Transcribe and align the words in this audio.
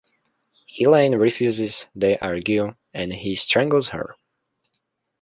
Elaine 0.79 1.13
refuses, 1.13 1.85
they 1.93 2.17
argue, 2.17 2.73
and 2.91 3.13
he 3.13 3.35
strangles 3.35 3.89
her. 3.89 4.15